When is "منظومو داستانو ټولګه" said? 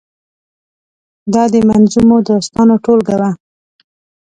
1.69-3.15